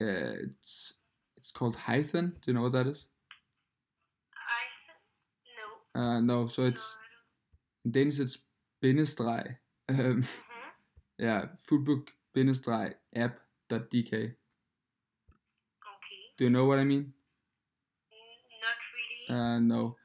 [0.00, 0.94] Uh, it's
[1.36, 2.26] it's called Hythen.
[2.40, 3.06] Do you know what that is?
[4.34, 4.62] I
[5.94, 6.00] no.
[6.02, 6.96] Uh, no, so it's
[7.84, 8.38] in Danish it's
[8.84, 9.56] bindestreg.
[9.88, 10.24] Um, Mm-hmm.
[11.18, 12.04] yeah, foodbook
[12.36, 14.12] bindestreg app.dk.
[15.92, 16.20] Okay.
[16.38, 17.04] Do you know what I mean?
[18.12, 19.56] Mm, Not really.
[19.56, 19.96] Uh, no.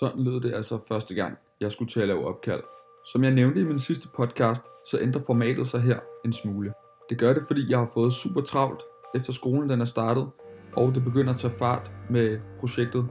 [0.00, 2.62] Sådan lød det altså første gang, jeg skulle til at lave opkald.
[3.12, 6.74] Som jeg nævnte i min sidste podcast, så ændrer formatet sig her en smule.
[7.10, 8.82] Det gør det, fordi jeg har fået super travlt,
[9.14, 10.26] efter skolen den er startet,
[10.72, 13.06] og det begynder at tage fart med projektet.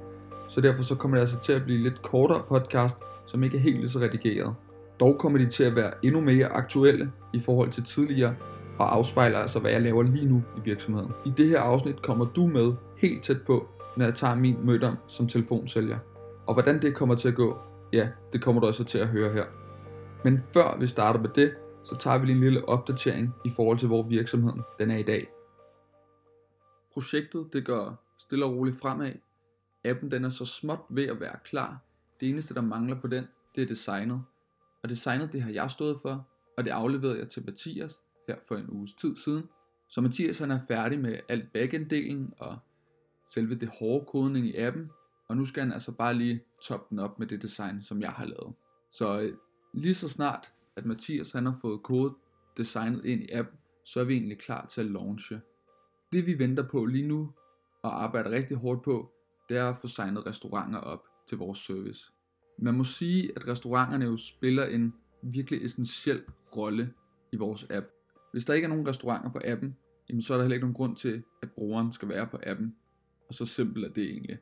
[0.48, 3.62] Så derfor så kommer det altså til at blive lidt kortere podcast, som ikke er
[3.62, 4.55] helt lige så redigeret.
[5.00, 8.36] Dog kommer de til at være endnu mere aktuelle i forhold til tidligere,
[8.80, 11.12] og afspejler altså, hvad jeg laver lige nu i virksomheden.
[11.26, 14.96] I det her afsnit kommer du med helt tæt på, når jeg tager min mødom
[15.08, 15.98] som telefonsælger.
[16.48, 17.58] Og hvordan det kommer til at gå,
[17.94, 19.44] ja, det kommer du også til at høre her.
[20.24, 21.52] Men før vi starter med det,
[21.88, 25.04] så tager vi lige en lille opdatering i forhold til, hvor virksomheden den er i
[25.04, 25.27] dag.
[26.94, 29.13] Projektet det går stille og roligt fremad.
[29.84, 31.80] Appen den er så småt ved at være klar.
[32.20, 34.24] Det eneste der mangler på den, det er designet.
[34.84, 36.27] Og designet det har jeg stået for,
[36.58, 39.49] og det afleverede jeg til Mathias her for en uges tid siden.
[39.90, 42.58] Så Mathias han er færdig med alt backenddelen og
[43.26, 44.91] selve det hårde kodning i appen,
[45.27, 48.12] og nu skal han altså bare lige toppe den op med det design, som jeg
[48.12, 48.54] har lavet.
[48.91, 49.38] Så øh,
[49.74, 52.16] lige så snart, at Mathias han har fået kode
[52.58, 55.42] designet ind i appen, så er vi egentlig klar til at launche.
[56.12, 57.34] Det vi venter på lige nu,
[57.84, 59.12] og arbejder rigtig hårdt på,
[59.50, 62.12] det er at få signet restauranter op til vores service.
[62.60, 66.24] Man må sige, at restauranterne jo spiller en virkelig essentiel
[66.58, 66.94] rolle
[67.31, 67.86] i vores app.
[68.31, 69.78] Hvis der ikke er nogen restauranter på appen,
[70.09, 72.75] jamen så er der heller ikke nogen grund til, at brugeren skal være på appen.
[73.28, 74.38] Og så simpelt er det egentlig.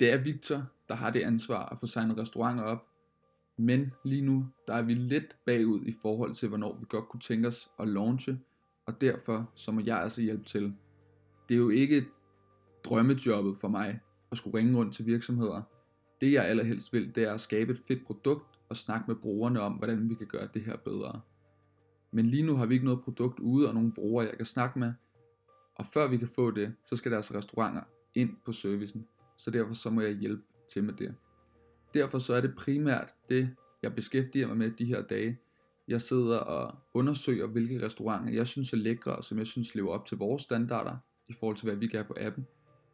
[0.00, 2.86] Det er Victor, der har det ansvar at få signet restauranter op,
[3.56, 7.20] men lige nu, der er vi lidt bagud i forhold til, hvornår vi godt kunne
[7.20, 8.40] tænke os at launche,
[8.86, 10.74] og derfor så må jeg altså hjælpe til.
[11.48, 12.04] Det er jo ikke
[12.84, 15.62] drømmejobbet for mig at skulle ringe rundt til virksomheder.
[16.20, 19.60] Det jeg allerhelst vil, det er at skabe et fedt produkt og snakke med brugerne
[19.60, 21.20] om, hvordan vi kan gøre det her bedre.
[22.12, 24.78] Men lige nu har vi ikke noget produkt ude og nogle brugere, jeg kan snakke
[24.78, 24.92] med.
[25.74, 27.82] Og før vi kan få det, så skal der altså restauranter
[28.14, 29.06] ind på servicen.
[29.36, 30.42] Så derfor så må jeg hjælpe
[30.72, 31.14] til med det.
[31.94, 33.50] Derfor så er det primært det,
[33.82, 35.38] jeg beskæftiger mig med de her dage.
[35.88, 39.90] Jeg sidder og undersøger, hvilke restauranter jeg synes er lækre, og som jeg synes lever
[39.90, 40.96] op til vores standarder,
[41.28, 42.46] i forhold til hvad vi kan på appen.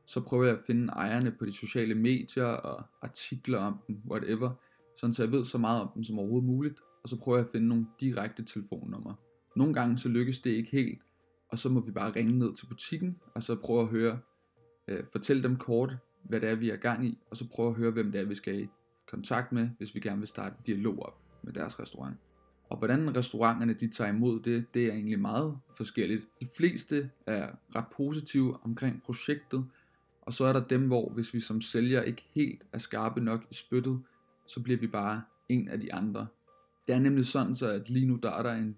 [0.06, 4.50] Så prøver jeg at finde ejerne på de sociale medier og artikler om dem, whatever,
[4.96, 7.46] sådan så jeg ved så meget om dem som overhovedet muligt, og så prøver jeg
[7.46, 9.16] at finde nogle direkte telefonnumre.
[9.56, 11.02] Nogle gange så lykkes det ikke helt,
[11.48, 14.18] og så må vi bare ringe ned til butikken, og så prøve at høre,
[14.88, 17.74] øh, fortælle dem kort, hvad det er, vi er gang i, og så prøve at
[17.74, 18.68] høre, hvem det er, vi skal i
[19.10, 22.16] kontakt med, hvis vi gerne vil starte en dialog op med deres restaurant.
[22.68, 26.22] Og hvordan restauranterne de tager imod det, det er egentlig meget forskelligt.
[26.40, 29.64] De fleste er ret positive omkring projektet,
[30.22, 33.44] og så er der dem, hvor hvis vi som sælger ikke helt er skarpe nok
[33.50, 34.02] i spyttet,
[34.46, 36.26] så bliver vi bare en af de andre.
[36.86, 38.76] Det er nemlig sådan, så at lige nu der er der en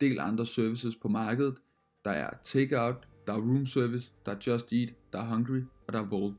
[0.00, 1.58] del andre services på markedet.
[2.04, 5.92] Der er takeout, der er room service, der er just eat, der er hungry og
[5.92, 6.34] der er Volt.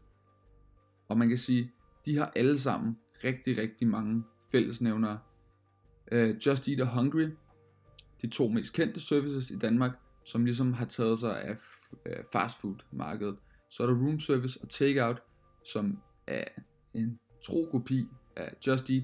[1.07, 1.71] Og man kan sige,
[2.05, 5.19] de har alle sammen rigtig, rigtig mange fællesnævnere.
[6.11, 7.29] Uh, Just Eat og Hungry,
[8.21, 9.91] de to mest kendte services i Danmark,
[10.25, 11.55] som ligesom har taget sig af
[12.05, 13.37] øh, fastfood-markedet.
[13.69, 15.21] Så er der Room Service og Takeout,
[15.65, 16.43] som er
[16.93, 19.03] en tro kopi af Just Eat.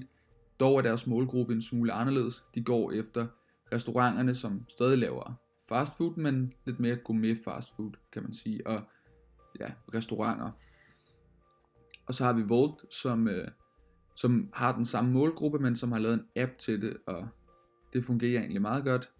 [0.60, 2.44] Dog er deres målgruppe en smule anderledes.
[2.54, 3.26] De går efter
[3.72, 5.34] restauranterne, som stadig laver
[5.68, 8.66] fastfood, men lidt mere gourmet fastfood, kan man sige.
[8.66, 8.82] Og
[9.60, 10.50] ja, restauranter.
[12.06, 13.48] Og så har vi Volt, som, øh,
[14.16, 17.28] som har den samme målgruppe, men som har lavet en app til det, og
[17.92, 19.10] det fungerer egentlig meget godt.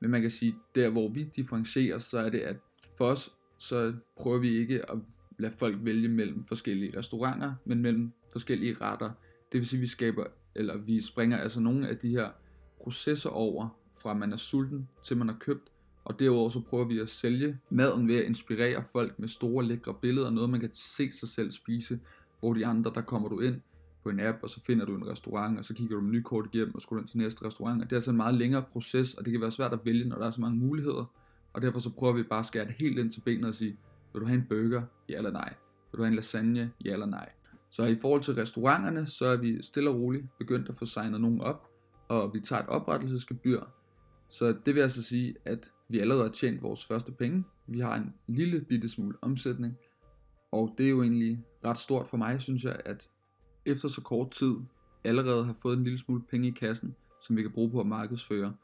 [0.00, 2.56] Men man kan sige, der hvor vi differentierer, så er det, at
[2.98, 4.98] for os, så prøver vi ikke at
[5.38, 9.10] lade folk vælge mellem forskellige restauranter, men mellem forskellige retter.
[9.52, 10.24] Det vil sige, at vi skaber,
[10.54, 12.30] eller vi springer altså nogle af de her
[12.80, 15.70] processer over, fra man er sulten til man har købt,
[16.04, 19.94] og derudover så prøver vi at sælge maden ved at inspirere folk med store lækre
[19.94, 22.00] billeder, noget man kan se sig selv spise,
[22.40, 23.60] hvor de andre, der kommer du ind
[24.06, 26.74] på en app, og så finder du en restaurant, og så kigger du menukort igennem,
[26.74, 29.24] og skal ind til næste restaurant, og det er altså en meget længere proces, og
[29.24, 31.04] det kan være svært at vælge, når der er så mange muligheder,
[31.52, 33.76] og derfor så prøver vi bare at skære det helt ind til benet og sige,
[34.12, 34.82] vil du have en burger?
[35.08, 35.54] Ja eller nej.
[35.92, 36.70] Vil du have en lasagne?
[36.84, 37.28] Ja eller nej.
[37.70, 41.20] Så i forhold til restauranterne, så er vi stille og roligt begyndt at få signet
[41.20, 41.68] nogen op,
[42.08, 43.60] og vi tager et oprettelsesgebyr.
[44.28, 47.44] Så det vil altså sige, at vi allerede har tjent vores første penge.
[47.66, 49.76] Vi har en lille bitte smule omsætning,
[50.52, 53.08] og det er jo egentlig ret stort for mig, synes jeg, at
[53.66, 54.54] efter så kort tid
[55.04, 57.86] allerede har fået en lille smule penge i kassen, som vi kan bruge på at
[57.86, 58.54] markedsføre.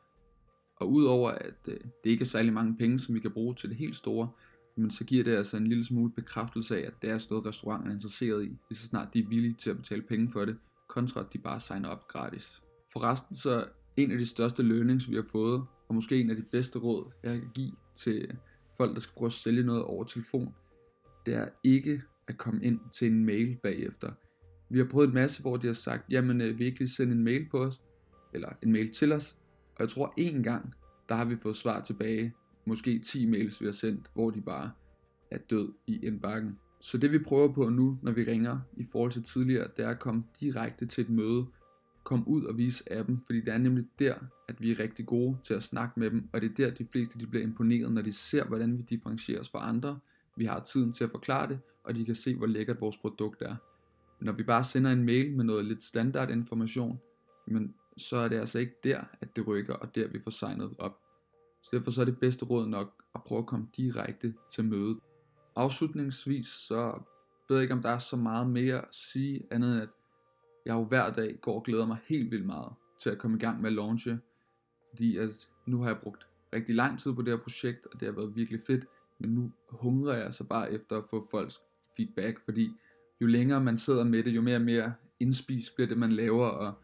[0.76, 3.68] Og udover at øh, det ikke er særlig mange penge, som vi kan bruge til
[3.68, 4.28] det helt store,
[4.76, 7.46] men så giver det altså en lille smule bekræftelse af, at det er sådan noget,
[7.46, 10.44] restauranten er interesseret i, lige så snart de er villige til at betale penge for
[10.44, 10.56] det,
[10.88, 12.62] kontra at de bare signer op gratis.
[12.92, 13.66] Forresten så
[13.96, 17.12] en af de største learnings, vi har fået, og måske en af de bedste råd,
[17.22, 18.36] jeg kan give til
[18.76, 20.54] folk, der skal prøve at sælge noget over telefon,
[21.26, 24.12] det er ikke at komme ind til en mail bagefter.
[24.72, 27.24] Vi har prøvet en masse, hvor de har sagt, jamen øh, vil ikke sende en
[27.24, 27.80] mail på os,
[28.34, 29.36] eller en mail til os,
[29.74, 30.74] og jeg tror en gang,
[31.08, 32.34] der har vi fået svar tilbage,
[32.66, 34.70] måske 10 mails vi har sendt, hvor de bare
[35.30, 36.58] er død i indbakken.
[36.80, 39.88] Så det vi prøver på nu, når vi ringer i forhold til tidligere, det er
[39.88, 41.46] at komme direkte til et møde,
[42.04, 44.14] komme ud og vise appen, fordi det er nemlig der,
[44.48, 46.86] at vi er rigtig gode til at snakke med dem, og det er der, de
[46.92, 49.98] fleste de bliver imponeret, når de ser, hvordan vi differentierer os fra andre.
[50.36, 53.42] Vi har tiden til at forklare det, og de kan se, hvor lækkert vores produkt
[53.42, 53.56] er.
[54.22, 57.00] Når vi bare sender en mail med noget lidt standard information,
[57.46, 60.74] men så er det altså ikke der, at det rykker, og der vi får signet
[60.78, 60.98] op.
[61.62, 64.98] Så derfor så er det bedste råd nok at prøve at komme direkte til mødet.
[65.56, 67.02] Afslutningsvis så
[67.48, 69.88] ved jeg ikke, om der er så meget mere at sige, andet end at
[70.66, 73.40] jeg jo hver dag går og glæder mig helt vildt meget til at komme i
[73.40, 74.20] gang med at launche,
[74.90, 78.08] fordi at nu har jeg brugt rigtig lang tid på det her projekt, og det
[78.08, 78.84] har været virkelig fedt,
[79.18, 81.60] men nu hungrer jeg så bare efter at få folks
[81.96, 82.70] feedback, fordi
[83.22, 86.46] jo længere man sidder med det, jo mere og mere indspist bliver det, man laver,
[86.46, 86.74] og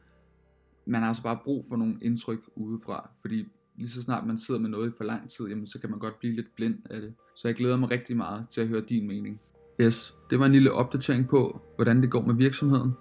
[0.87, 4.61] man har altså bare brug for nogle indtryk udefra, fordi lige så snart man sidder
[4.61, 7.01] med noget i for lang tid, jamen, så kan man godt blive lidt blind af
[7.01, 7.15] det.
[7.37, 9.41] Så jeg glæder mig rigtig meget til at høre din mening.
[9.81, 12.93] Yes, det var en lille opdatering på, hvordan det går med virksomheden.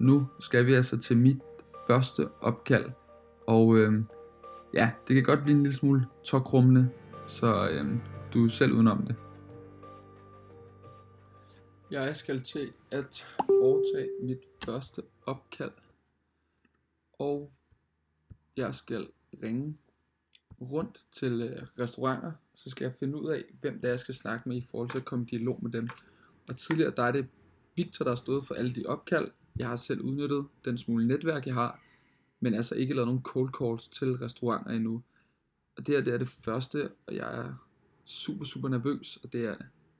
[0.00, 1.38] Nu skal vi altså til mit
[1.86, 2.90] første opkald,
[3.46, 4.04] og øhm,
[4.74, 6.88] ja, det kan godt blive en lille smule tokrummende,
[7.26, 8.00] så øhm,
[8.34, 9.16] du er selv udenom det.
[11.94, 15.72] Jeg skal til at foretage mit første opkald,
[17.12, 17.52] og
[18.56, 19.08] jeg skal
[19.42, 19.78] ringe
[20.60, 24.14] rundt til øh, restauranter, så skal jeg finde ud af, hvem det er, jeg skal
[24.14, 25.88] snakke med i forhold til at komme i dialog med dem.
[26.48, 27.26] Og tidligere der er det
[27.76, 29.30] Victor, der har stået for alle de opkald.
[29.56, 31.80] Jeg har selv udnyttet den smule netværk, jeg har,
[32.40, 35.02] men altså ikke lavet nogen cold calls til restauranter endnu.
[35.76, 37.54] Og det her det er det første, og jeg er
[38.04, 39.56] super, super nervøs, og det er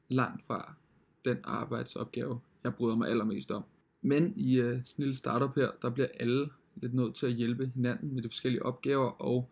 [0.08, 0.74] langt fra
[1.24, 3.64] den arbejdsopgave, jeg bryder mig allermest om.
[4.02, 7.32] Men i øh, sådan en lille startup her, der bliver alle lidt nødt til at
[7.32, 9.50] hjælpe hinanden med de forskellige opgaver, og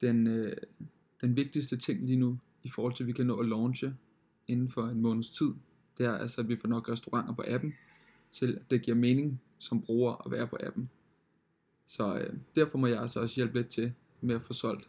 [0.00, 0.56] den, øh,
[1.20, 3.94] den vigtigste ting lige nu, i forhold til at vi kan nå at launche
[4.48, 5.48] inden for en måneds tid,
[5.98, 7.74] det er altså, at vi får nok restauranter på appen,
[8.30, 10.90] til at det giver mening som bruger at være på appen.
[11.86, 14.88] Så øh, derfor må jeg altså også hjælpe lidt til med at få solgt.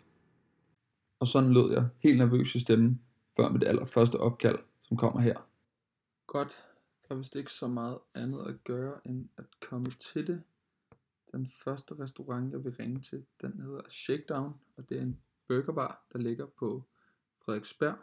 [1.19, 3.01] Og sådan lød jeg helt nervøs i stemmen,
[3.37, 5.37] før mit allerførste opkald, som kommer her.
[6.27, 6.65] Godt,
[7.07, 10.43] der er vist ikke så meget andet at gøre, end at komme til det.
[11.31, 16.05] Den første restaurant, jeg vil ringe til, den hedder Shakedown, og det er en burgerbar,
[16.13, 16.83] der ligger på
[17.41, 17.97] Frederiksberg.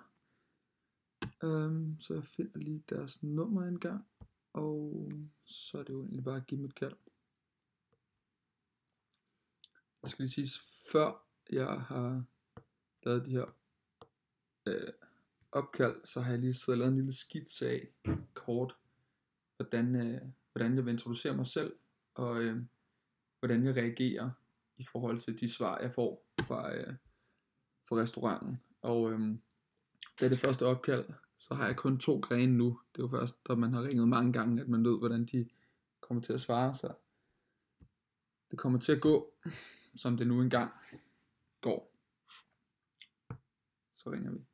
[1.42, 4.04] Um, så jeg finder lige deres nummer engang,
[4.52, 5.12] og
[5.44, 6.96] så er det jo egentlig bare at give dem et kald.
[10.02, 10.60] Jeg skal lige sige,
[10.92, 12.24] før jeg har
[13.02, 13.46] lavet de her
[14.66, 14.92] øh,
[15.52, 17.88] opkald, så har jeg lige siddet og lavet en lille skitse af
[18.34, 18.76] kort,
[19.56, 20.20] hvordan, øh,
[20.52, 21.76] hvordan jeg vil introducere mig selv,
[22.14, 22.62] og øh,
[23.38, 24.30] hvordan jeg reagerer
[24.76, 26.94] i forhold til de svar, jeg får fra, øh,
[27.88, 28.60] fra restauranten.
[28.82, 29.20] Og øh,
[30.18, 31.04] det er det første opkald,
[31.38, 32.80] så har jeg kun to grene nu.
[32.92, 35.48] Det er jo først, da man har ringet mange gange, at man ved, hvordan de
[36.00, 36.94] kommer til at svare sig.
[38.50, 39.34] Det kommer til at gå,
[40.02, 40.72] som det nu engang
[41.60, 41.92] går.
[43.92, 44.51] Så ringer vi.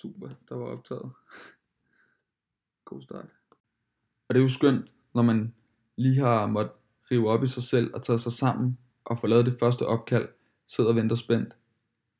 [0.00, 1.12] Super, der var optaget.
[2.84, 3.28] God start.
[4.28, 5.54] Og det er jo skønt, når man
[5.96, 6.72] lige har måttet
[7.10, 10.28] rive op i sig selv og taget sig sammen og få lavet det første opkald,
[10.66, 11.56] sidder og venter spændt,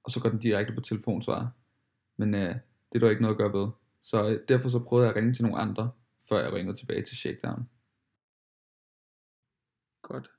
[0.04, 1.52] og så går den direkte på telefonsvar.
[2.16, 2.54] Men øh,
[2.92, 3.68] det er der ikke noget at gøre ved.
[4.00, 5.90] Så øh, derfor så prøvede jeg at ringe til nogle andre,
[6.28, 7.68] før jeg ringede tilbage til Shakedown.
[10.02, 10.30] Godt.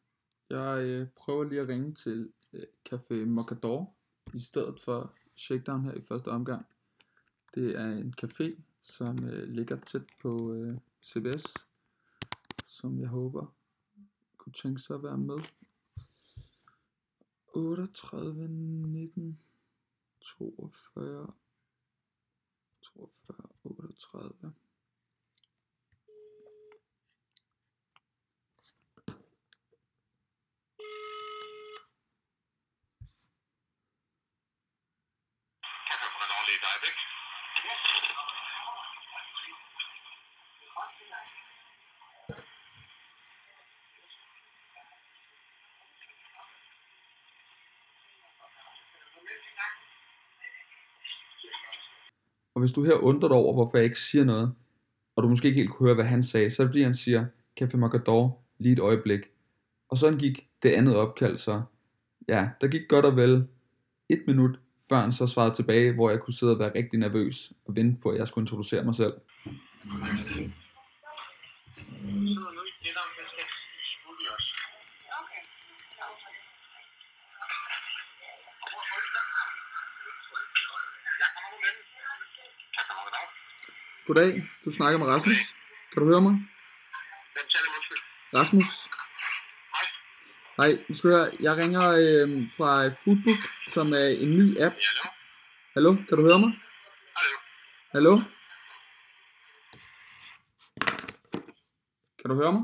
[0.49, 3.93] Jeg øh, prøver lige at ringe til øh, Café Mocador
[4.33, 6.65] i stedet for Shakedown her i første omgang.
[7.55, 11.67] Det er en café, som øh, ligger tæt på øh, CBS,
[12.67, 13.55] som jeg håber
[14.37, 15.37] kunne tænke sig at være med.
[17.53, 19.39] 38, 19,
[20.21, 21.33] 42,
[22.81, 24.53] 42, 38.
[52.55, 54.53] Og hvis du her undrer dig over, hvorfor jeg ikke siger noget,
[55.15, 56.93] og du måske ikke helt kunne høre, hvad han sagde, så er det fordi, han
[56.93, 57.25] siger,
[57.61, 59.21] Café Macador, lige et øjeblik.
[59.89, 61.61] Og sådan gik det andet opkald så.
[62.27, 63.47] Ja, der gik godt og vel
[64.09, 67.51] et minut, før han så svarede tilbage, hvor jeg kunne sidde og være rigtig nervøs
[67.67, 69.13] og vente på, at jeg skulle introducere mig selv.
[84.07, 85.37] Goddag, du snakker med Rasmus.
[85.93, 86.31] Kan du høre mig?
[86.31, 88.39] Hvem taler?
[88.39, 88.94] Rasmus?
[90.57, 90.85] Hej.
[90.89, 94.75] Nu skal du høre, jeg ringer øh, fra Foodbook, som er en ny app.
[94.75, 95.09] Hallo?
[95.73, 96.51] Hallo, kan du høre mig?
[97.91, 98.11] Hallo?
[98.11, 98.21] Hallo?
[102.21, 102.63] Kan du høre mig?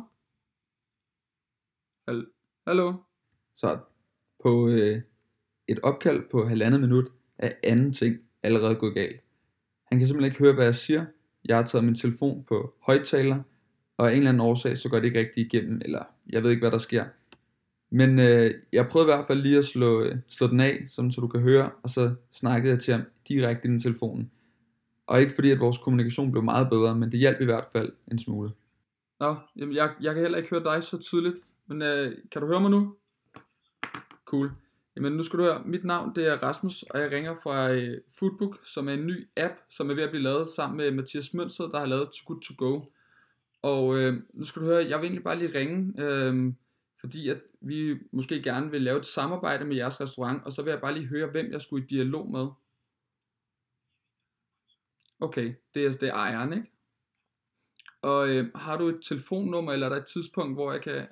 [2.08, 2.32] Hal-
[2.68, 2.94] Hallo?
[3.56, 3.80] Så
[4.44, 5.02] på øh,
[5.68, 7.06] et opkald på halvandet minut
[7.38, 9.22] er anden ting allerede gået galt.
[9.92, 11.06] Han kan simpelthen ikke høre, hvad jeg siger.
[11.46, 13.44] Jeg har taget min telefon på højtaler,
[13.98, 16.50] og af en eller anden årsag, så går det ikke rigtig igennem, eller jeg ved
[16.52, 17.06] ikke, hvad der sker.
[17.92, 21.12] Men øh, jeg prøvede i hvert fald lige at slå, øh, slå den af, sådan,
[21.12, 24.32] så du kan høre, og så snakkede jeg til ham direkte ind i telefonen.
[25.08, 27.92] Og ikke fordi, at vores kommunikation blev meget bedre, men det hjalp i hvert fald
[28.12, 28.52] en smule.
[29.20, 31.36] Nå, jamen jeg, jeg kan heller ikke høre dig så tydeligt,
[31.68, 32.96] men øh, kan du høre mig nu?
[34.26, 34.52] Cool.
[34.96, 37.98] Jamen nu skal du høre, mit navn det er Rasmus, og jeg ringer fra øh,
[38.20, 41.34] Foodbook, som er en ny app, som er ved at blive lavet sammen med Mathias
[41.34, 42.82] Mønsted, der har lavet Too Good To Go.
[43.62, 46.54] Og øh, nu skal du høre, jeg vil egentlig bare lige ringe, øh,
[47.00, 50.72] fordi at vi måske gerne vil lave et samarbejde med jeres restaurant, og så vil
[50.72, 52.48] jeg bare lige høre, hvem jeg skulle i dialog med.
[55.20, 56.72] Okay, det er, det er ejeren, ikke?
[58.02, 61.08] Og øh, har du et telefonnummer, eller er der et tidspunkt, hvor jeg kan...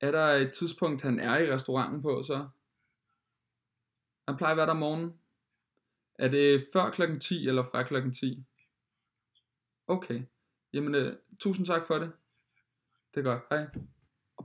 [0.00, 2.48] Er der et tidspunkt, han er i restauranten på, så?
[4.28, 5.14] Han plejer at være der om morgenen.
[6.14, 8.44] Er det før klokken 10, eller fra klokken 10?
[9.86, 10.22] Okay.
[10.72, 12.12] Jamen, øh, tusind tak for det.
[13.14, 13.42] Det er godt.
[13.50, 13.66] Hej.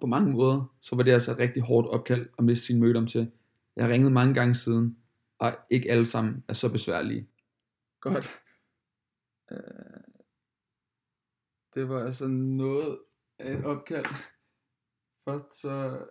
[0.01, 3.07] På mange måder, så var det altså et rigtig hårdt opkald at miste sin mødom
[3.07, 3.31] til.
[3.75, 4.97] Jeg har ringet mange gange siden,
[5.39, 7.27] og ikke alle sammen er så besværlige.
[7.99, 8.41] Godt.
[9.51, 9.57] Øh,
[11.75, 12.99] det var altså noget
[13.39, 14.05] af et opkald.
[15.25, 16.05] Først så,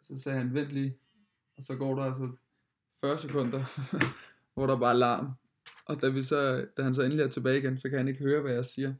[0.00, 0.98] så sagde han, vent lige,
[1.56, 2.30] og så går der altså
[3.00, 3.64] 40 sekunder,
[4.54, 5.32] hvor der bare er larm.
[5.86, 8.20] Og da, vi så, da han så endelig er tilbage igen, så kan han ikke
[8.20, 8.94] høre, hvad jeg siger.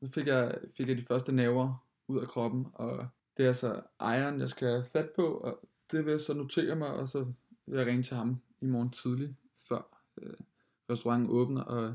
[0.00, 3.80] Så fik jeg, fik jeg de første naver ud af kroppen, og det er altså
[4.00, 7.24] ejeren, jeg skal have fat på, og det vil jeg så notere mig, og så
[7.66, 9.36] vil jeg ringe til ham i morgen tidlig,
[9.68, 10.34] før øh,
[10.90, 11.94] restauranten åbner, og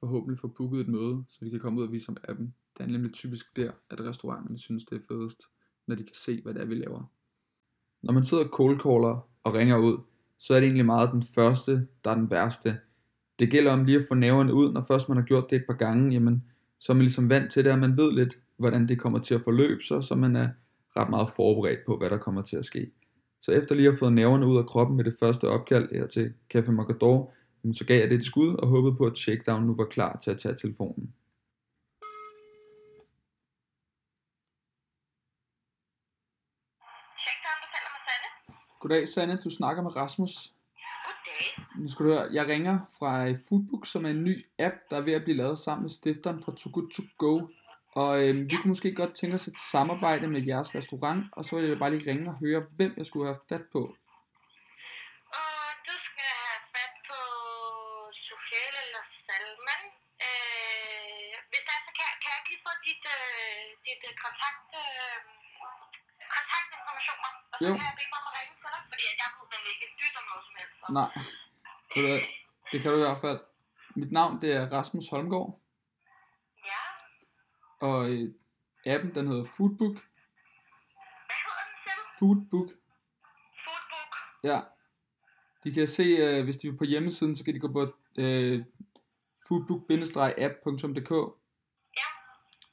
[0.00, 2.54] forhåbentlig få booket et møde, så vi kan komme ud og vise ham appen.
[2.78, 5.42] Det er nemlig typisk der, at restauranterne synes, det er fedest,
[5.86, 7.12] når de kan se, hvad det er, vi laver.
[8.02, 9.98] Når man sidder cold caller og ringer ud,
[10.38, 12.80] så er det egentlig meget den første, der er den værste.
[13.38, 15.64] Det gælder om lige at få næverne ud, når først man har gjort det et
[15.66, 16.44] par gange, jamen,
[16.78, 19.34] så er man ligesom vant til det, og man ved lidt, hvordan det kommer til
[19.34, 20.48] at forløbe sig, så man er
[20.96, 22.90] ret meget forberedt på, hvad der kommer til at ske.
[23.42, 26.06] Så efter lige at have fået næverne ud af kroppen med det første opkald her
[26.06, 27.32] til Café Macador,
[27.74, 30.30] så gav jeg det et skud og håbede på, at Shakedown nu var klar til
[30.30, 31.14] at tage telefonen.
[38.80, 40.52] Goddag Sanne, du snakker med Rasmus.
[40.74, 41.82] Goddag.
[41.82, 45.00] Nu skal du høre, jeg ringer fra Foodbook, som er en ny app, der er
[45.00, 47.40] ved at blive lavet sammen med stifteren fra Too Good To Go.
[48.02, 51.50] Og øh, vi kunne måske godt tænke os et samarbejde med jeres restaurant, og så
[51.56, 53.82] vil jeg bare lige ringe og høre, hvem jeg skulle have fat på.
[55.40, 55.52] Og
[55.88, 57.18] du skal have fat på
[58.26, 59.84] Sofel eller Salman.
[60.26, 64.14] Øh, hvis der er, så kan, kan jeg ikke lige få dit, øh, dit øh,
[64.24, 65.18] kontakt, øh,
[66.36, 67.72] kontaktinformationer, og så Jo.
[67.80, 70.14] kan jeg bede mig om at ringe til dig, fordi jeg ved nemlig ikke dyt
[70.20, 70.76] om noget som helst.
[70.98, 71.10] Nej,
[72.70, 73.40] det kan du i hvert fald.
[74.00, 75.50] Mit navn det er Rasmus Holmgaard,
[77.80, 78.34] og øh,
[78.86, 79.92] appen den hedder Foodbook.
[79.92, 80.00] hvad
[81.44, 82.18] hedder den selv?
[82.18, 82.70] Foodbook,
[83.64, 84.44] Foodbook.
[84.44, 84.60] ja.
[85.64, 88.64] De kan se, øh, hvis de er på hjemmesiden, så kan de gå på øh,
[89.46, 91.10] foodbook-app.dk.
[91.96, 92.06] Ja,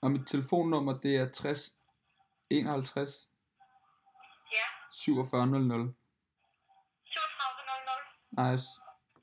[0.01, 1.73] Og mit telefonnummer det er 60
[2.49, 3.29] 51
[4.51, 4.57] ja.
[5.03, 5.79] 4700.
[5.83, 5.93] 3700.
[8.31, 8.55] Nej,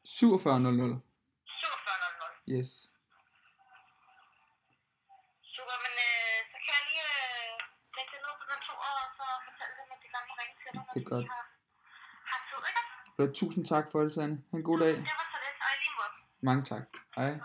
[0.04, 1.00] 4700.
[2.46, 2.58] 4700.
[2.58, 2.89] Yes.
[5.84, 7.52] Men øh, så kan jeg lige øh,
[7.96, 10.64] lægge det ned på kontoret, og så fortælle dem, at de gerne må ringe til
[10.66, 11.26] dig, når Det er godt.
[11.34, 11.44] har,
[12.30, 13.32] har tid, ikke?
[13.40, 14.36] Tusind tak for det, Sanne.
[14.50, 14.94] Ha' en god dag.
[14.96, 16.12] Det var så lidt, og i lige måde.
[16.48, 16.84] Mange tak.
[17.18, 17.30] Hej.
[17.32, 17.40] Hej.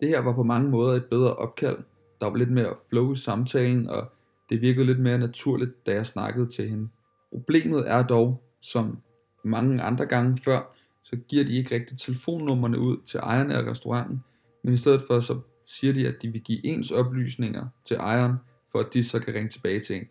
[0.00, 1.78] Det her var på mange måder et bedre opkald.
[2.20, 4.12] Der var lidt mere flow i samtalen, og
[4.50, 6.88] det virkede lidt mere naturligt, da jeg snakkede til hende.
[7.30, 9.02] Problemet er dog, som
[9.44, 10.60] mange andre gange før,
[11.02, 14.24] så giver de ikke rigtig telefonnummerne ud til ejerne af restauranten,
[14.64, 18.36] men i stedet for så siger de, at de vil give ens oplysninger til ejeren,
[18.72, 20.08] for at de så kan ringe tilbage til en.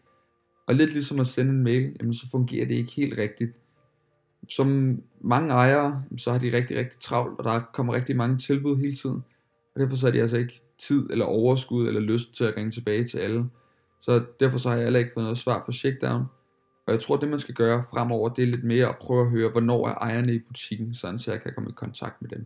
[0.68, 3.52] Og lidt ligesom at sende en mail, jamen så fungerer det ikke helt rigtigt.
[4.50, 8.78] Som mange ejere, så har de rigtig, rigtig travlt, og der kommer rigtig mange tilbud
[8.78, 9.24] hele tiden.
[9.76, 12.72] Og derfor så har de altså ikke tid eller overskud eller lyst til at ringe
[12.72, 13.50] tilbage til alle.
[14.00, 16.26] Så derfor så har jeg heller ikke fået noget svar fra Shakedown.
[16.86, 19.32] Og jeg tror, det man skal gøre fremover, det er lidt mere at prøve at
[19.32, 22.46] høre, hvornår er ejerne i butikken, sådan så jeg kan komme i kontakt med dem.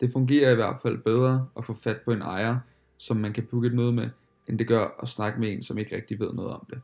[0.00, 2.58] Det fungerer i hvert fald bedre at få fat på en ejer,
[2.96, 4.08] som man kan booke et møde med,
[4.48, 6.80] end det gør at snakke med en, som ikke rigtig ved noget om det.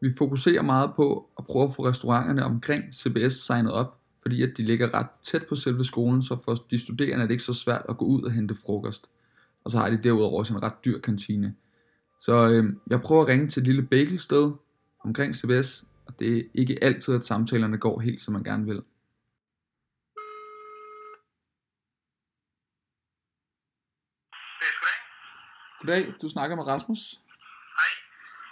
[0.00, 4.52] Vi fokuserer meget på at prøve at få restauranterne omkring CBS signet op, fordi at
[4.56, 7.54] de ligger ret tæt på selve skolen, så for de studerende er det ikke så
[7.54, 9.10] svært at gå ud og hente frokost.
[9.64, 11.54] Og så har de derudover også en ret dyr kantine.
[12.20, 14.52] Så øh, jeg prøver at ringe til et lille bagelsted
[15.04, 18.76] omkring CBS, og det er ikke altid, at samtalerne går helt, som man gerne vil.
[18.76, 18.82] Det
[24.60, 24.96] er sgu da.
[25.86, 27.20] Goddag, du snakker med Rasmus.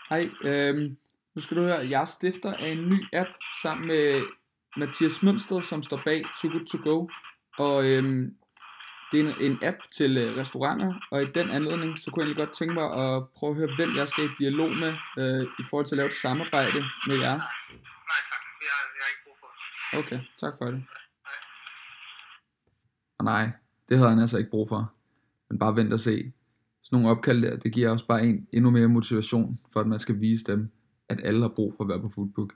[0.08, 0.22] Hej.
[0.42, 0.96] Hej, øhm,
[1.34, 3.28] nu skal du høre, jeg er stifter af en ny app
[3.62, 4.22] sammen med
[4.76, 7.08] Mathias Mønsted, som står bag Too Good To Go.
[7.58, 8.36] Og øhm,
[9.12, 12.28] det er en, en app til øh, restauranter, og i den anledning, så kunne jeg
[12.28, 15.46] egentlig godt tænke mig at prøve at høre, hvem jeg skal i dialog med, øh,
[15.58, 17.36] i forhold til at lave et samarbejde med jer.
[17.36, 18.42] Nej tak,
[18.74, 19.50] har, vi har ikke brug for.
[19.98, 20.84] Okay, tak for det.
[23.18, 23.50] Og nej,
[23.88, 24.92] det havde han altså ikke brug for.
[25.48, 26.32] Men bare vent og se.
[26.94, 30.00] Sådan nogle opkald der, det giver også bare en endnu mere motivation, for at man
[30.00, 30.70] skal vise dem,
[31.08, 32.52] at alle har brug for at være på Foodbook.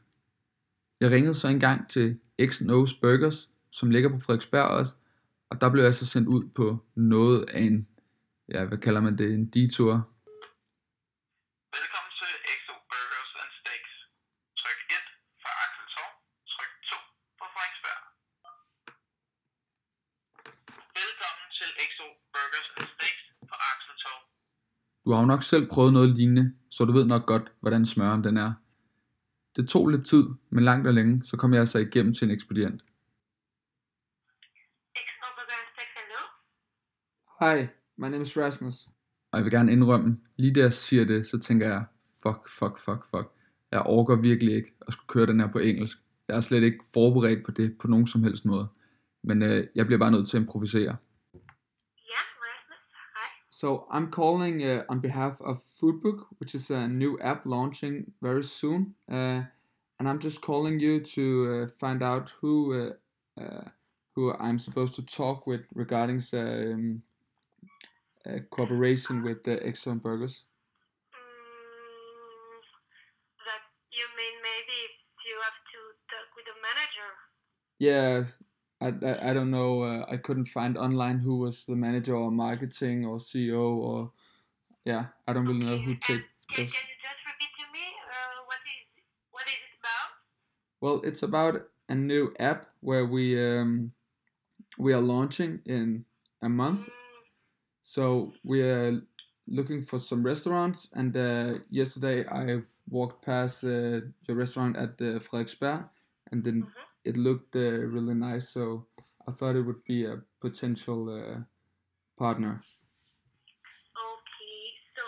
[1.00, 4.95] Jeg ringede så engang til X&O's Burgers, som ligger på Frederiksberg også,
[5.50, 7.88] og der blev jeg så sendt ud på noget af en,
[8.54, 9.92] ja, hvad kalder man det, en detur.
[11.78, 13.92] Velkommen til XO Burgers and Steaks.
[14.61, 15.07] Tryk 1
[15.42, 16.12] for Axel Torv.
[16.54, 16.97] Tryk 2
[17.38, 18.00] for Frederiksberg.
[21.00, 24.23] Velkommen til XO Burgers and Steaks for Axel Torv.
[25.08, 28.25] Du har jo nok selv prøvet noget lignende, så du ved nok godt, hvordan smøren
[28.25, 28.52] den er.
[29.56, 32.30] Det tog lidt tid, men langt og længe, så kom jeg altså igennem til en
[32.30, 32.84] ekspedient.
[37.40, 37.66] Hi,
[37.97, 38.86] my name is Rasmus.
[39.32, 41.84] Og jeg vil gerne indrømme, lige da jeg siger det, så tænker jeg,
[42.23, 43.32] fuck, fuck, fuck, fuck.
[43.73, 45.99] Jeg orker virkelig ikke at skulle køre den her på engelsk.
[46.28, 48.68] Jeg er slet ikke forberedt på det på nogen som helst måde.
[49.23, 50.97] Men øh, jeg bliver bare nødt til at improvisere.
[53.60, 53.86] Yeah, Rasmus.
[53.86, 53.86] Hi.
[53.86, 58.44] So I'm calling uh, on behalf of Foodbook, which is a new app launching very
[58.44, 58.94] soon.
[59.10, 59.42] Uh,
[59.99, 63.68] and I'm just calling you to uh, find out who uh, uh,
[64.14, 67.02] who I'm supposed to talk with regarding um,
[68.26, 70.44] uh, cooperation with the Excellent Burgers.
[71.14, 72.60] Mm,
[73.47, 74.78] that you mean maybe
[75.26, 77.12] you have to talk with the manager?
[77.78, 78.25] Yeah,
[78.80, 79.82] I, I, I don't know.
[79.82, 84.12] Uh, I couldn't find online who was the manager or marketing or CEO or
[84.84, 85.06] yeah.
[85.26, 86.23] I don't really know who took.
[86.52, 86.73] Can, those.
[86.73, 90.10] can you just repeat to me uh, what is what is it about?
[90.80, 93.93] Well, it's about a new app where we um,
[94.78, 96.04] we are launching in
[96.43, 96.82] a month.
[96.82, 96.93] Mm,
[97.82, 99.02] So we are
[99.47, 105.19] looking for some restaurants, and uh, yesterday I walked past uh, your restaurant at uh,
[105.21, 105.88] Frederiksberg,
[106.32, 106.87] and then Mhm.
[107.08, 108.50] It looked uh, really nice.
[108.52, 108.84] So
[109.26, 111.40] I thought it would be a potential uh,
[112.21, 112.60] partner.
[113.97, 114.60] okay,
[114.92, 115.04] so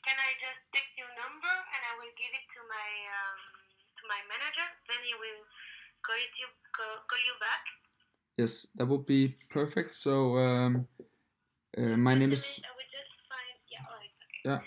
[0.00, 3.38] can I just take your number and I will give it to my um,
[4.00, 4.66] to my manager?
[4.88, 5.44] Then he will
[6.00, 7.62] call you call, call you back.
[8.40, 9.92] Yes, that would be perfect.
[9.92, 10.88] So um,
[11.76, 13.56] uh, my name is I will just find.
[13.68, 14.40] Yeah, oh, okay.
[14.48, 14.60] Yeah.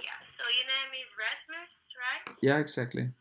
[0.00, 0.18] Yeah.
[0.40, 2.24] So your name is Rasmus, right?
[2.40, 3.12] yeah, exactly.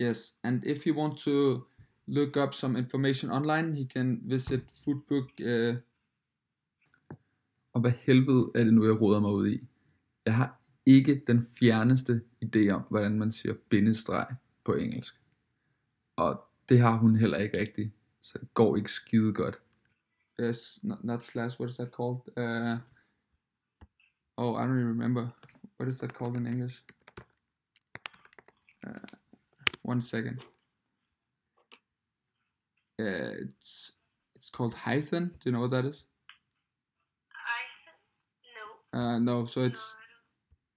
[0.00, 1.66] Yes, and if you want to
[2.06, 5.30] look up some information online, he can visit Foodbook.
[5.40, 5.76] Uh...
[7.72, 9.66] Og hvad helvede er det nu, jeg råder mig ud i?
[10.26, 14.26] Jeg har ikke den fjerneste idé om, hvordan man siger bindestreg
[14.64, 15.20] på engelsk.
[16.16, 19.58] Og det har hun heller ikke rigtigt, så det går ikke skide godt.
[20.40, 22.20] Yes, not, not slash, what is that called?
[22.36, 22.78] Uh...
[24.36, 25.28] Oh, I don't even remember.
[25.80, 26.82] What is that called in English?
[29.86, 30.40] One second.
[32.98, 33.92] Uh, it's
[34.34, 35.28] it's called hyphen.
[35.28, 36.04] Do you know what that is?
[37.34, 37.62] I
[38.92, 38.98] no.
[38.98, 39.44] Uh, no.
[39.46, 40.00] So it's no,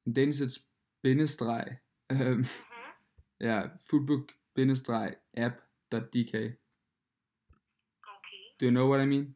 [0.08, 0.60] in Danish it's
[1.04, 1.80] bindestreg.
[2.12, 2.48] Um, Mhm.
[3.40, 6.34] yeah, foodbook bindestreg app.dk.
[6.36, 6.58] Okay.
[8.60, 9.36] Do you know what I mean?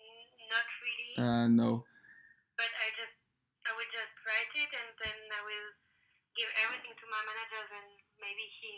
[0.00, 1.14] Mm, Not really.
[1.18, 1.84] Uh, no.
[2.56, 3.14] but I just
[3.68, 5.68] I will just write it and then I will
[6.36, 7.88] give everything to my managers then
[8.36, 8.70] maybe he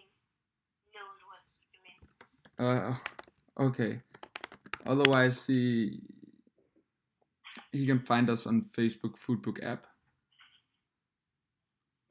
[0.94, 1.42] knows what
[1.73, 1.99] you mean.
[2.59, 2.94] Uh,
[3.66, 4.01] okay.
[4.87, 6.01] Otherwise, he
[7.73, 9.87] he can find us on Facebook Foodbook app.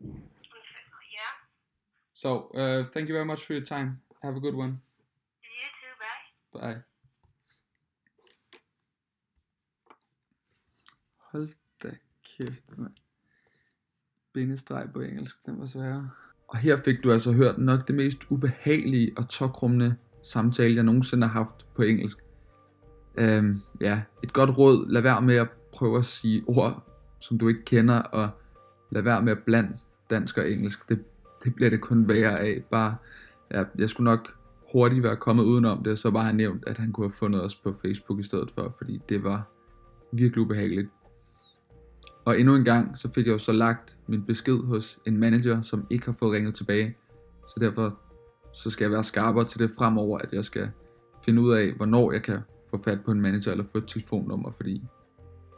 [0.01, 1.33] Yeah.
[2.13, 4.01] So, uh, thank you very much for your time.
[4.21, 4.81] Have a good one.
[5.41, 6.59] You too.
[6.59, 6.73] Bye.
[6.73, 6.83] Bye.
[11.31, 11.89] Hold da
[12.23, 12.95] kæft, mand.
[14.33, 16.09] Bindestreg på engelsk, den var sværere.
[16.47, 21.27] Og her fik du altså hørt nok det mest ubehagelige og tokrummende samtale, jeg nogensinde
[21.27, 22.17] har haft på engelsk.
[23.17, 26.83] Øhm, ja, et godt råd, lad være med at prøve at sige ord,
[27.19, 28.29] som du ikke kender, og
[28.91, 29.77] lad være med at blande
[30.09, 30.89] dansk og engelsk.
[30.89, 31.03] Det,
[31.43, 32.63] det bliver det kun værre af.
[32.71, 32.95] Bare,
[33.51, 34.33] ja, jeg skulle nok
[34.71, 37.55] hurtigt være kommet udenom det, så bare have nævnt, at han kunne have fundet os
[37.55, 39.43] på Facebook i stedet for, fordi det var
[40.11, 40.89] virkelig ubehageligt.
[42.27, 45.61] Og endnu en gang, så fik jeg jo så lagt min besked hos en manager,
[45.61, 46.97] som ikke har fået ringet tilbage.
[47.47, 47.99] Så derfor
[48.53, 50.69] så skal jeg være skarpere til det fremover, at jeg skal
[51.25, 54.51] finde ud af, hvornår jeg kan få fat på en manager eller få et telefonnummer,
[54.51, 54.83] fordi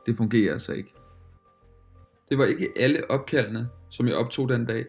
[0.06, 0.94] det fungerer altså ikke.
[2.30, 4.86] Det var ikke alle opkaldene, som jeg optog den dag.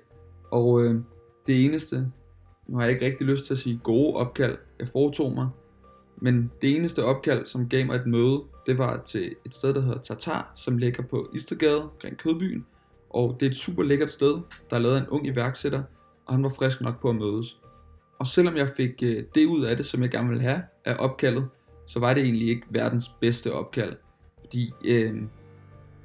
[0.50, 1.00] Og øh,
[1.46, 2.12] det eneste,
[2.66, 5.48] nu har jeg ikke rigtig lyst til at sige gode opkald, jeg foretog mig.
[6.20, 9.80] Men det eneste opkald, som gav mig et møde, det var til et sted, der
[9.80, 12.66] hedder Tatar, som ligger på Istergade omkring Kødbyen.
[13.10, 14.38] Og det er et super lækkert sted,
[14.70, 15.82] der er lavet af en ung iværksætter,
[16.26, 17.60] og han var frisk nok på at mødes.
[18.18, 20.96] Og selvom jeg fik øh, det ud af det, som jeg gerne ville have af
[20.98, 21.48] opkaldet,
[21.86, 23.96] så var det egentlig ikke verdens bedste opkald.
[24.40, 25.22] Fordi øh,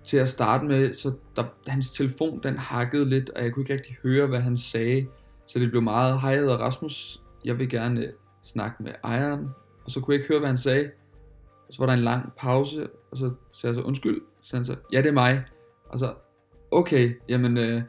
[0.03, 3.73] til at starte med, så der, hans telefon den hakkede lidt, og jeg kunne ikke
[3.73, 5.07] rigtig høre, hvad han sagde.
[5.47, 8.09] Så det blev meget, hej jeg hedder Rasmus, jeg vil gerne øh,
[8.43, 9.49] snakke med ejeren.
[9.85, 10.91] Og så kunne jeg ikke høre, hvad han sagde.
[11.67, 14.21] Og så var der en lang pause, og så sagde jeg så, undskyld.
[14.41, 15.43] Så sagde han så, ja det er mig.
[15.89, 16.13] Og så,
[16.71, 17.81] okay, jamen, øh,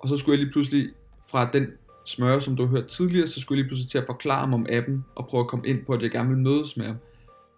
[0.00, 0.90] og så skulle jeg lige pludselig
[1.30, 1.66] fra den
[2.04, 4.54] smøre, som du har hørt tidligere, så skulle jeg lige pludselig til at forklare ham
[4.54, 6.96] om appen, og prøve at komme ind på, at jeg gerne ville mødes med ham.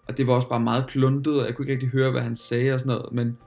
[0.09, 2.37] Og det var også bare meget kluntet, og jeg kunne ikke rigtig høre, hvad han
[2.37, 3.39] sagde og sådan noget, men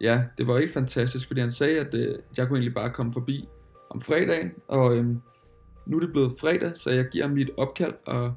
[0.00, 3.12] ja, det var ikke fantastisk, fordi han sagde, at øh, jeg kunne egentlig bare komme
[3.12, 3.48] forbi
[3.90, 5.06] om fredagen, og øh,
[5.86, 8.34] nu er det blevet fredag, så jeg giver ham lige et opkald og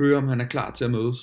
[0.00, 1.18] hører, om han er klar til at mødes.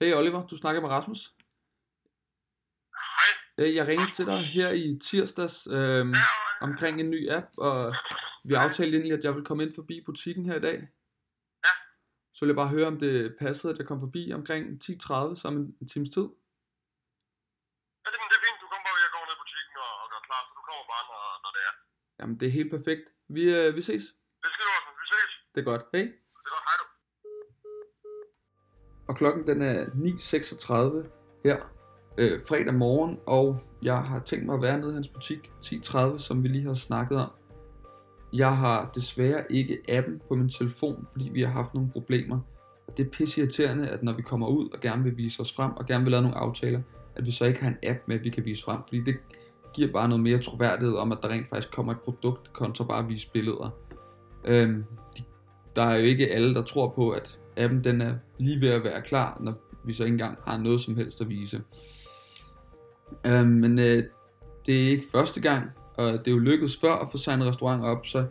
[0.00, 1.20] Hey Oliver, du snakker med Rasmus.
[3.16, 3.30] Hej.
[3.78, 6.06] Jeg ringede til dig her i tirsdags øh,
[6.60, 7.94] omkring en ny app, og
[8.48, 10.78] vi aftalte egentlig, at jeg ville komme ind forbi butikken her i dag.
[11.66, 11.74] Ja.
[12.34, 15.42] Så ville jeg bare høre, om det passede, at jeg kom forbi omkring 10.30, så
[15.50, 16.26] om en, en times tid.
[18.02, 18.58] Ja, det, men det er fint.
[18.62, 20.84] Du kommer bare, jeg går ned i butikken og, og gør klar, så du kommer
[20.92, 21.74] bare, når, når det er.
[22.20, 23.02] Jamen, det er helt perfekt.
[23.28, 24.04] Vi, øh, vi ses.
[24.42, 24.90] Det skal du.
[25.00, 25.32] Vi ses.
[25.54, 25.82] Det er godt.
[25.92, 26.02] Hej.
[26.02, 26.64] Det er godt.
[26.68, 26.86] Hej du.
[29.08, 31.08] Og klokken den er 9.36
[31.44, 31.76] her
[32.18, 36.18] øh, fredag morgen, og jeg har tænkt mig at være nede i hans butik 10.30,
[36.18, 37.30] som vi lige har snakket om.
[38.32, 42.40] Jeg har desværre ikke appen på min telefon, fordi vi har haft nogle problemer.
[42.86, 45.54] Og det er pisse irriterende, at når vi kommer ud og gerne vil vise os
[45.54, 46.82] frem, og gerne vil lave nogle aftaler,
[47.16, 48.80] at vi så ikke har en app med, vi kan vise frem.
[48.84, 49.16] Fordi det
[49.76, 52.98] giver bare noget mere troværdighed om, at der rent faktisk kommer et produkt, kontra bare
[52.98, 53.70] at vise billeder.
[54.44, 54.84] Øhm,
[55.18, 55.22] de,
[55.76, 58.84] der er jo ikke alle, der tror på, at appen den er lige ved at
[58.84, 61.62] være klar, når vi så ikke engang har noget som helst at vise.
[63.26, 64.04] Øhm, men øh,
[64.66, 67.84] det er ikke første gang, og det er jo lykkedes før at få signet restaurant
[67.84, 68.26] op, så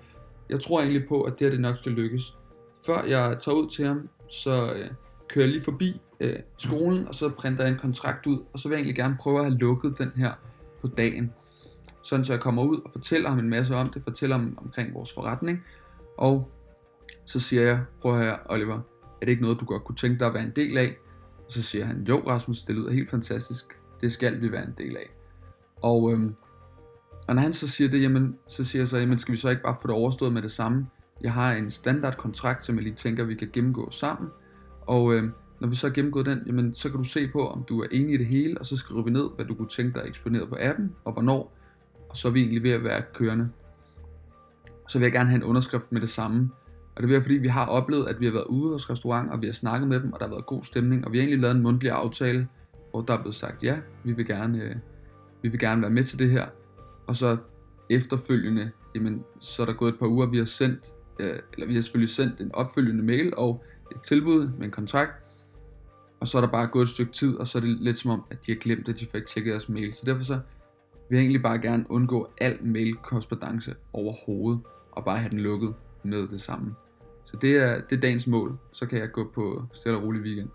[0.49, 2.37] jeg tror egentlig på, at det her det nok skal lykkes.
[2.85, 4.89] Før jeg tager ud til ham, så øh,
[5.27, 8.67] kører jeg lige forbi øh, skolen, og så printer jeg en kontrakt ud, og så
[8.67, 10.31] vil jeg egentlig gerne prøve at have lukket den her
[10.89, 11.33] på dagen.
[12.03, 14.93] Sådan så jeg kommer ud og fortæller ham en masse om det, fortæller ham omkring
[14.93, 15.63] vores forretning,
[16.17, 16.51] og
[17.25, 18.75] så siger jeg, prøv her Oliver,
[19.21, 20.95] er det ikke noget, du godt kunne tænke dig at være en del af?
[21.45, 23.65] Og så siger han, jo Rasmus, det lyder helt fantastisk,
[24.01, 25.09] det skal vi være en del af.
[25.81, 26.35] Og, øhm,
[27.27, 29.49] og når han så siger det, jamen, så siger jeg så, jamen skal vi så
[29.49, 30.87] ikke bare få det overstået med det samme?
[31.21, 34.29] Jeg har en standardkontrakt, som jeg lige tænker, vi kan gennemgå sammen.
[34.81, 37.63] Og øhm, når vi så har gennemgået den, jamen, så kan du se på, om
[37.63, 39.99] du er enig i det hele, og så skriver vi ned, hvad du kunne tænke
[39.99, 41.57] dig eksponeret på appen, og hvornår.
[42.09, 43.49] Og så er vi egentlig ved at være kørende.
[44.87, 46.49] Så vil jeg gerne have en underskrift med det samme.
[46.95, 49.41] Og det er fordi, vi har oplevet, at vi har været ude hos restaurant, og
[49.41, 51.41] vi har snakket med dem, og der har været god stemning, og vi har egentlig
[51.41, 52.47] lavet en mundtlig aftale,
[52.91, 54.75] hvor der er blevet sagt, ja, vi vil gerne, øh,
[55.41, 56.45] vi vil gerne være med til det her.
[57.07, 57.37] Og så
[57.89, 61.73] efterfølgende, jamen, så er der gået et par uger, vi har sendt, øh, eller vi
[61.73, 65.24] har selvfølgelig sendt en opfølgende mail og et tilbud med en kontrakt,
[66.19, 68.11] og så er der bare gået et stykke tid, og så er det lidt som
[68.11, 69.93] om, at de har glemt, at de fik tjekket deres mail.
[69.93, 70.39] Så derfor så
[71.09, 75.73] vil jeg egentlig bare gerne undgå al mail-korrespondance overhovedet, og bare have den lukket
[76.03, 76.75] med det samme.
[77.25, 78.57] Så det er, det er dagens mål.
[78.71, 80.49] Så kan jeg gå på stille og rolig weekend.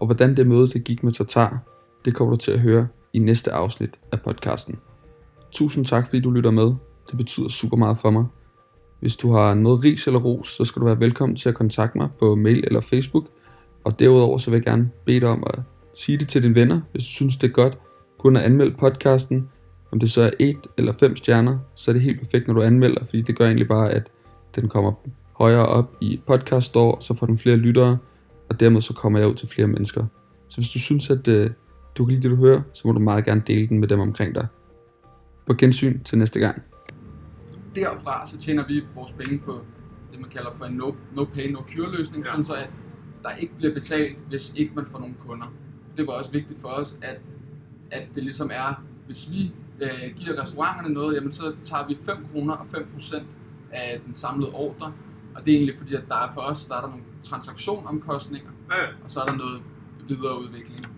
[0.00, 1.58] Og hvordan det møde det gik med Tatar,
[2.04, 4.78] det kommer du til at høre i næste afsnit af podcasten.
[5.50, 6.74] Tusind tak, fordi du lytter med.
[7.10, 8.24] Det betyder super meget for mig.
[9.00, 11.98] Hvis du har noget ris eller ros, så skal du være velkommen til at kontakte
[11.98, 13.24] mig på mail eller Facebook.
[13.88, 15.60] Og derudover så vil jeg gerne bede dig om at
[15.94, 17.78] sige det til dine venner, hvis du synes det er godt.
[18.18, 19.48] Gå ind og anmelde podcasten.
[19.92, 22.62] Om det så er 1 eller 5 stjerner, så er det helt perfekt, når du
[22.62, 24.10] anmelder, fordi det gør egentlig bare, at
[24.56, 24.92] den kommer
[25.32, 27.98] højere op i podcast store, så får den flere lyttere,
[28.50, 30.06] og dermed så kommer jeg ud til flere mennesker.
[30.48, 31.50] Så hvis du synes, at øh,
[31.98, 34.00] du kan lide det, du hører, så må du meget gerne dele den med dem
[34.00, 34.46] omkring dig.
[35.46, 36.62] På gensyn til næste gang.
[37.74, 39.60] Derfra så tjener vi vores penge på
[40.12, 42.30] det, man kalder for en no, no pay, no cure løsning, ja.
[42.30, 42.70] sådan så at
[43.28, 45.46] der ikke bliver betalt, hvis ikke man får nogen kunder.
[45.96, 47.20] Det var også vigtigt for os, at,
[47.90, 52.16] at det ligesom er, hvis vi øh, giver restauranterne noget, jamen så tager vi 5
[52.32, 53.26] kroner og 5 procent
[53.72, 54.92] af den samlede ordre,
[55.34, 58.50] og det er egentlig fordi, at der er for os, der er der nogle transaktionsomkostninger,
[58.70, 58.88] Ja, ja.
[59.04, 59.62] og så er der noget
[60.08, 60.97] videreudvikling.